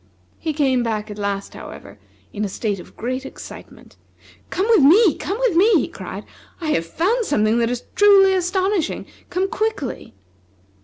[0.39, 1.99] He came back at last, however,
[2.33, 3.97] in a state of great excitement.
[4.49, 5.13] "Come with me!
[5.15, 6.25] come with me!" he cried.
[6.59, 9.05] "I have found something that is truly astonishing!
[9.29, 10.15] Come quickly!"